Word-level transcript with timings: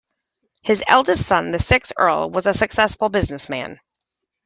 His 0.63 0.83
eldest 0.87 1.27
son, 1.27 1.51
the 1.51 1.59
sixth 1.59 1.93
Earl, 1.95 2.31
was 2.31 2.47
a 2.47 2.55
successful 2.55 3.09
businessman. 3.09 3.79